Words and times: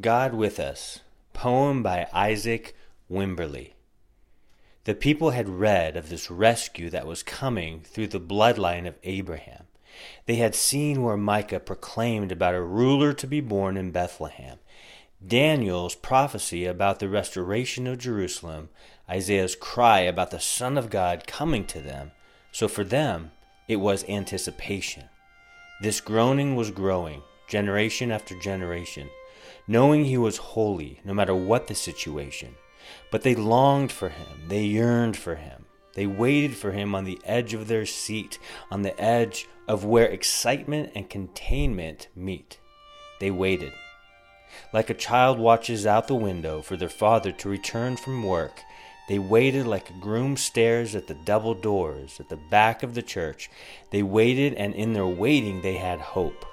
God 0.00 0.34
with 0.34 0.58
Us, 0.58 1.02
poem 1.34 1.80
by 1.84 2.08
Isaac 2.12 2.74
Wimberley. 3.08 3.74
The 4.86 4.94
people 4.96 5.30
had 5.30 5.48
read 5.48 5.96
of 5.96 6.08
this 6.08 6.32
rescue 6.32 6.90
that 6.90 7.06
was 7.06 7.22
coming 7.22 7.82
through 7.82 8.08
the 8.08 8.18
bloodline 8.18 8.88
of 8.88 8.96
Abraham. 9.04 9.66
They 10.26 10.34
had 10.34 10.56
seen 10.56 11.04
where 11.04 11.16
Micah 11.16 11.60
proclaimed 11.60 12.32
about 12.32 12.56
a 12.56 12.60
ruler 12.60 13.12
to 13.12 13.26
be 13.28 13.40
born 13.40 13.76
in 13.76 13.92
Bethlehem, 13.92 14.58
Daniel's 15.24 15.94
prophecy 15.94 16.66
about 16.66 16.98
the 16.98 17.08
restoration 17.08 17.86
of 17.86 17.98
Jerusalem, 17.98 18.70
Isaiah's 19.08 19.54
cry 19.54 20.00
about 20.00 20.32
the 20.32 20.40
Son 20.40 20.76
of 20.76 20.90
God 20.90 21.28
coming 21.28 21.64
to 21.66 21.80
them. 21.80 22.10
So 22.50 22.66
for 22.66 22.82
them, 22.82 23.30
it 23.68 23.76
was 23.76 24.04
anticipation. 24.08 25.04
This 25.80 26.00
groaning 26.00 26.56
was 26.56 26.72
growing, 26.72 27.22
generation 27.46 28.10
after 28.10 28.36
generation 28.40 29.08
knowing 29.66 30.04
he 30.04 30.18
was 30.18 30.36
holy 30.36 31.00
no 31.04 31.14
matter 31.14 31.34
what 31.34 31.66
the 31.66 31.74
situation. 31.74 32.54
But 33.10 33.22
they 33.22 33.34
longed 33.34 33.92
for 33.92 34.08
him, 34.08 34.48
they 34.48 34.64
yearned 34.64 35.16
for 35.16 35.36
him. 35.36 35.64
They 35.94 36.06
waited 36.06 36.56
for 36.56 36.72
him 36.72 36.94
on 36.94 37.04
the 37.04 37.20
edge 37.24 37.54
of 37.54 37.68
their 37.68 37.86
seat, 37.86 38.38
on 38.70 38.82
the 38.82 39.00
edge 39.00 39.46
of 39.68 39.84
where 39.84 40.06
excitement 40.06 40.90
and 40.94 41.08
containment 41.08 42.08
meet. 42.16 42.58
They 43.20 43.30
waited. 43.30 43.72
Like 44.72 44.90
a 44.90 44.94
child 44.94 45.38
watches 45.38 45.86
out 45.86 46.08
the 46.08 46.14
window 46.16 46.62
for 46.62 46.76
their 46.76 46.88
father 46.88 47.30
to 47.32 47.48
return 47.48 47.96
from 47.96 48.24
work, 48.24 48.60
they 49.06 49.18
waited 49.18 49.66
like 49.66 49.90
a 49.90 50.00
groom 50.00 50.36
stares 50.36 50.94
at 50.94 51.06
the 51.06 51.14
double 51.14 51.54
doors 51.54 52.18
at 52.20 52.30
the 52.30 52.38
back 52.50 52.82
of 52.82 52.94
the 52.94 53.02
church. 53.02 53.50
They 53.90 54.02
waited, 54.02 54.54
and 54.54 54.74
in 54.74 54.94
their 54.94 55.06
waiting, 55.06 55.60
they 55.60 55.76
had 55.76 56.00
hope. 56.00 56.46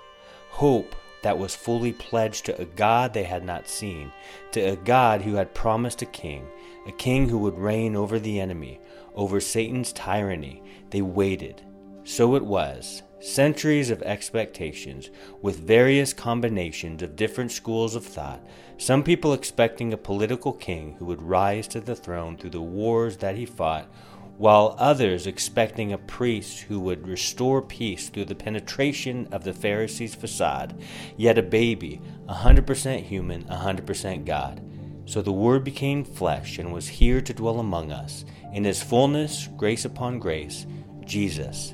Hope 0.50 0.94
that 1.24 1.38
was 1.38 1.56
fully 1.56 1.94
pledged 1.94 2.46
to 2.46 2.62
a 2.62 2.66
God 2.66 3.14
they 3.14 3.24
had 3.24 3.44
not 3.44 3.68
seen, 3.68 4.12
to 4.52 4.60
a 4.62 4.76
God 4.76 5.22
who 5.22 5.36
had 5.36 5.54
promised 5.54 6.02
a 6.02 6.06
king, 6.08 6.48
a 6.88 6.92
king 6.92 7.30
who 7.30 7.38
would 7.40 7.58
reign 7.58 7.96
over 7.96 8.20
the 8.20 8.40
enemy, 8.40 8.80
over 9.16 9.40
Satan's 9.40 9.94
tyranny. 9.94 10.64
They 10.90 11.02
waited. 11.02 11.62
So 12.04 12.36
it 12.36 12.44
was. 12.44 13.04
Centuries 13.20 13.92
of 13.92 14.02
expectations, 14.02 15.12
with 15.44 15.60
various 15.60 16.12
combinations 16.12 17.04
of 17.04 17.16
different 17.16 17.52
schools 17.52 17.94
of 17.94 18.04
thought, 18.04 18.44
some 18.78 19.04
people 19.04 19.34
expecting 19.34 19.94
a 19.94 19.98
political 19.98 20.54
king 20.54 20.96
who 20.98 21.06
would 21.06 21.22
rise 21.22 21.68
to 21.68 21.80
the 21.80 21.96
throne 21.96 22.36
through 22.36 22.50
the 22.50 22.62
wars 22.62 23.18
that 23.18 23.36
he 23.36 23.46
fought 23.46 23.88
while 24.38 24.76
others 24.78 25.28
expecting 25.28 25.94
a 25.94 25.98
priest 25.98 26.62
who 26.62 26.80
would 26.80 27.08
restore 27.08 27.62
peace 27.62 28.10
through 28.10 28.26
the 28.26 28.36
penetration 28.36 29.28
of 29.32 29.44
the 29.44 29.54
Pharisees' 29.54 30.16
facade, 30.16 30.82
yet 31.18 31.38
a 31.38 31.44
baby, 31.44 32.02
100% 32.28 33.04
human, 33.04 33.44
100% 33.44 34.26
God. 34.26 34.62
So 35.06 35.22
the 35.22 35.32
Word 35.32 35.64
became 35.64 36.04
flesh 36.04 36.58
and 36.58 36.72
was 36.72 36.88
here 36.88 37.22
to 37.22 37.34
dwell 37.34 37.60
among 37.60 37.92
us. 37.92 38.26
In 38.54 38.64
his 38.64 38.82
fullness, 38.82 39.48
grace 39.58 39.86
upon 39.86 40.20
grace, 40.20 40.66
Jesus. 41.06 41.74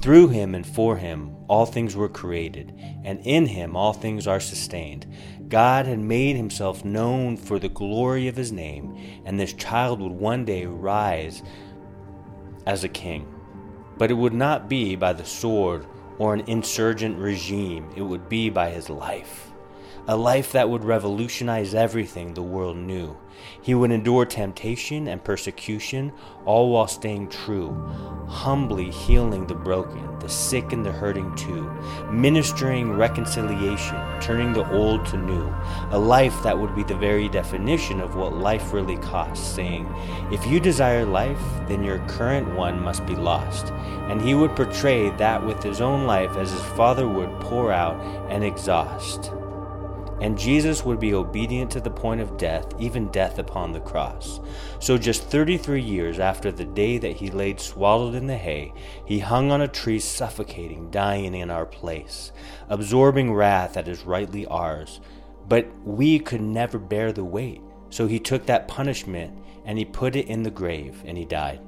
Through 0.00 0.28
him 0.28 0.54
and 0.54 0.66
for 0.66 0.96
him, 0.96 1.34
all 1.48 1.64
things 1.64 1.96
were 1.96 2.08
created, 2.08 2.78
and 3.04 3.20
in 3.20 3.46
him 3.46 3.74
all 3.76 3.92
things 3.92 4.26
are 4.26 4.40
sustained. 4.40 5.06
God 5.48 5.86
had 5.86 5.98
made 5.98 6.36
himself 6.36 6.84
known 6.84 7.36
for 7.36 7.58
the 7.58 7.68
glory 7.68 8.28
of 8.28 8.36
his 8.36 8.52
name, 8.52 8.98
and 9.24 9.38
this 9.38 9.52
child 9.52 10.00
would 10.00 10.12
one 10.12 10.44
day 10.44 10.66
rise 10.66 11.42
as 12.66 12.84
a 12.84 12.88
king. 12.88 13.26
But 13.96 14.10
it 14.10 14.14
would 14.14 14.34
not 14.34 14.68
be 14.68 14.96
by 14.96 15.12
the 15.12 15.24
sword 15.24 15.86
or 16.18 16.34
an 16.34 16.44
insurgent 16.46 17.18
regime, 17.18 17.90
it 17.96 18.02
would 18.02 18.28
be 18.28 18.50
by 18.50 18.70
his 18.70 18.88
life 18.90 19.53
a 20.06 20.16
life 20.16 20.52
that 20.52 20.68
would 20.68 20.84
revolutionize 20.84 21.74
everything 21.74 22.34
the 22.34 22.42
world 22.42 22.76
knew. 22.76 23.16
He 23.62 23.74
would 23.74 23.90
endure 23.90 24.26
temptation 24.26 25.08
and 25.08 25.24
persecution, 25.24 26.12
all 26.44 26.70
while 26.70 26.86
staying 26.86 27.28
true, 27.28 27.72
humbly 28.28 28.90
healing 28.90 29.46
the 29.46 29.54
broken, 29.54 30.18
the 30.18 30.28
sick 30.28 30.72
and 30.72 30.84
the 30.84 30.92
hurting 30.92 31.34
too, 31.34 31.70
ministering 32.10 32.92
reconciliation, 32.92 33.96
turning 34.20 34.52
the 34.52 34.70
old 34.70 35.06
to 35.06 35.16
new, 35.16 35.54
a 35.90 35.98
life 35.98 36.42
that 36.42 36.58
would 36.58 36.74
be 36.74 36.84
the 36.84 36.96
very 36.96 37.28
definition 37.28 38.00
of 38.00 38.14
what 38.14 38.36
life 38.36 38.72
really 38.72 38.96
costs, 38.98 39.46
saying, 39.46 39.92
If 40.30 40.46
you 40.46 40.60
desire 40.60 41.06
life, 41.06 41.42
then 41.66 41.82
your 41.82 41.98
current 42.06 42.54
one 42.54 42.80
must 42.80 43.06
be 43.06 43.16
lost. 43.16 43.72
And 44.08 44.20
he 44.20 44.34
would 44.34 44.54
portray 44.54 45.10
that 45.16 45.44
with 45.44 45.62
his 45.62 45.80
own 45.80 46.06
life 46.06 46.36
as 46.36 46.52
his 46.52 46.62
Father 46.62 47.08
would 47.08 47.40
pour 47.40 47.72
out 47.72 47.98
and 48.30 48.44
exhaust. 48.44 49.32
And 50.20 50.38
Jesus 50.38 50.84
would 50.84 51.00
be 51.00 51.14
obedient 51.14 51.70
to 51.72 51.80
the 51.80 51.90
point 51.90 52.20
of 52.20 52.36
death, 52.36 52.66
even 52.78 53.10
death 53.10 53.38
upon 53.38 53.72
the 53.72 53.80
cross. 53.80 54.40
So, 54.78 54.96
just 54.96 55.24
33 55.24 55.82
years 55.82 56.18
after 56.18 56.52
the 56.52 56.64
day 56.64 56.98
that 56.98 57.16
he 57.16 57.30
laid 57.30 57.58
swallowed 57.60 58.14
in 58.14 58.26
the 58.26 58.36
hay, 58.36 58.72
he 59.04 59.18
hung 59.18 59.50
on 59.50 59.60
a 59.60 59.68
tree, 59.68 59.98
suffocating, 59.98 60.90
dying 60.90 61.34
in 61.34 61.50
our 61.50 61.66
place, 61.66 62.32
absorbing 62.68 63.34
wrath 63.34 63.74
that 63.74 63.88
is 63.88 64.04
rightly 64.04 64.46
ours. 64.46 65.00
But 65.48 65.66
we 65.84 66.18
could 66.18 66.40
never 66.40 66.78
bear 66.78 67.12
the 67.12 67.24
weight. 67.24 67.60
So 67.90 68.06
he 68.06 68.18
took 68.18 68.46
that 68.46 68.68
punishment 68.68 69.38
and 69.64 69.78
he 69.78 69.84
put 69.84 70.16
it 70.16 70.26
in 70.26 70.42
the 70.42 70.50
grave 70.50 71.02
and 71.04 71.18
he 71.18 71.24
died. 71.24 71.60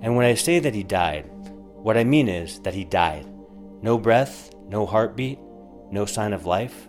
And 0.00 0.16
when 0.16 0.26
I 0.26 0.34
say 0.34 0.58
that 0.60 0.74
he 0.74 0.82
died, 0.82 1.28
what 1.74 1.96
I 1.96 2.04
mean 2.04 2.28
is 2.28 2.60
that 2.60 2.74
he 2.74 2.84
died. 2.84 3.26
No 3.82 3.98
breath, 3.98 4.52
no 4.68 4.86
heartbeat, 4.86 5.38
no 5.90 6.04
sign 6.04 6.32
of 6.32 6.46
life. 6.46 6.88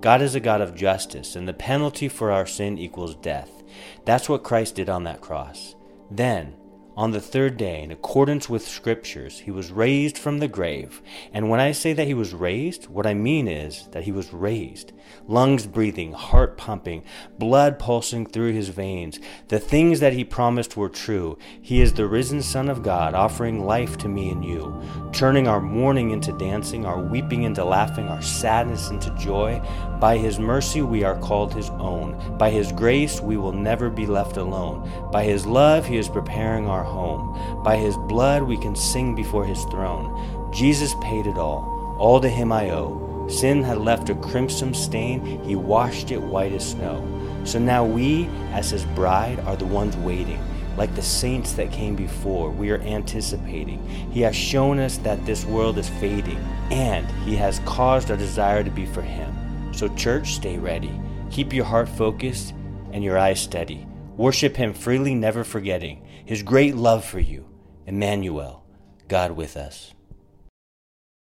God 0.00 0.22
is 0.22 0.34
a 0.34 0.40
God 0.40 0.60
of 0.60 0.74
justice, 0.74 1.36
and 1.36 1.46
the 1.46 1.52
penalty 1.52 2.08
for 2.08 2.30
our 2.30 2.46
sin 2.46 2.78
equals 2.78 3.14
death. 3.16 3.62
That's 4.04 4.28
what 4.28 4.42
Christ 4.42 4.76
did 4.76 4.88
on 4.88 5.04
that 5.04 5.20
cross. 5.20 5.74
Then, 6.10 6.54
on 6.96 7.12
the 7.12 7.20
third 7.20 7.56
day, 7.56 7.82
in 7.82 7.90
accordance 7.90 8.48
with 8.48 8.66
scriptures, 8.66 9.40
he 9.40 9.50
was 9.50 9.70
raised 9.70 10.18
from 10.18 10.38
the 10.38 10.48
grave. 10.48 11.00
And 11.32 11.48
when 11.48 11.60
I 11.60 11.72
say 11.72 11.92
that 11.92 12.06
he 12.06 12.14
was 12.14 12.34
raised, 12.34 12.88
what 12.88 13.06
I 13.06 13.14
mean 13.14 13.48
is 13.48 13.88
that 13.92 14.02
he 14.02 14.12
was 14.12 14.32
raised. 14.32 14.92
Lungs 15.26 15.66
breathing, 15.66 16.12
heart 16.12 16.56
pumping, 16.56 17.04
blood 17.38 17.78
pulsing 17.78 18.26
through 18.26 18.52
his 18.52 18.68
veins. 18.68 19.18
The 19.48 19.58
things 19.58 20.00
that 20.00 20.12
he 20.12 20.24
promised 20.24 20.76
were 20.76 20.88
true. 20.88 21.38
He 21.62 21.80
is 21.80 21.92
the 21.92 22.06
risen 22.06 22.42
Son 22.42 22.68
of 22.68 22.82
God, 22.82 23.14
offering 23.14 23.64
life 23.64 23.96
to 23.98 24.08
me 24.08 24.30
and 24.30 24.44
you, 24.44 24.82
turning 25.12 25.46
our 25.46 25.60
mourning 25.60 26.10
into 26.10 26.32
dancing, 26.32 26.84
our 26.84 27.00
weeping 27.00 27.44
into 27.44 27.64
laughing, 27.64 28.08
our 28.08 28.22
sadness 28.22 28.90
into 28.90 29.10
joy. 29.16 29.60
By 30.00 30.16
his 30.16 30.38
mercy, 30.38 30.82
we 30.82 31.04
are 31.04 31.18
called 31.18 31.54
his 31.54 31.70
own. 31.70 32.36
By 32.36 32.50
his 32.50 32.72
grace, 32.72 33.20
we 33.20 33.36
will 33.36 33.52
never 33.52 33.90
be 33.90 34.06
left 34.06 34.36
alone. 34.36 34.90
By 35.12 35.24
his 35.24 35.46
love, 35.46 35.86
he 35.86 35.96
is 35.96 36.08
preparing 36.08 36.66
our 36.66 36.89
home. 36.90 37.62
By 37.62 37.76
his 37.76 37.96
blood 37.96 38.42
we 38.42 38.56
can 38.56 38.76
sing 38.76 39.14
before 39.14 39.44
his 39.44 39.64
throne. 39.64 40.52
Jesus 40.52 40.94
paid 41.00 41.26
it 41.26 41.38
all. 41.38 41.96
All 41.98 42.20
to 42.20 42.28
him 42.28 42.52
I 42.52 42.70
owe. 42.70 43.26
Sin 43.28 43.62
had 43.62 43.78
left 43.78 44.10
a 44.10 44.14
crimson 44.16 44.74
stain, 44.74 45.42
he 45.44 45.54
washed 45.54 46.10
it 46.10 46.20
white 46.20 46.52
as 46.52 46.70
snow. 46.70 47.06
So 47.44 47.58
now 47.58 47.84
we, 47.84 48.26
as 48.52 48.70
his 48.70 48.84
bride, 48.84 49.38
are 49.40 49.56
the 49.56 49.66
ones 49.66 49.96
waiting. 49.98 50.42
Like 50.76 50.94
the 50.94 51.02
saints 51.02 51.52
that 51.52 51.72
came 51.72 51.94
before, 51.94 52.50
we 52.50 52.70
are 52.70 52.80
anticipating. 52.80 53.86
He 54.12 54.20
has 54.22 54.34
shown 54.34 54.78
us 54.78 54.96
that 54.98 55.24
this 55.26 55.44
world 55.44 55.78
is 55.78 55.88
fading, 55.88 56.38
and 56.70 57.06
He 57.26 57.36
has 57.36 57.58
caused 57.60 58.10
our 58.10 58.16
desire 58.16 58.64
to 58.64 58.70
be 58.70 58.86
for 58.86 59.02
Him. 59.02 59.72
So, 59.72 59.88
church, 59.88 60.34
stay 60.34 60.58
ready. 60.58 60.98
Keep 61.30 61.52
your 61.52 61.64
heart 61.64 61.88
focused 61.88 62.54
and 62.92 63.04
your 63.04 63.18
eyes 63.18 63.40
steady. 63.40 63.86
Worship 64.20 64.54
Him 64.54 64.74
freely, 64.74 65.14
never 65.14 65.44
forgetting 65.44 66.06
His 66.26 66.42
great 66.42 66.76
love 66.76 67.06
for 67.06 67.18
you. 67.18 67.48
Emmanuel, 67.86 68.62
God 69.08 69.30
with 69.30 69.56
us. 69.56 69.94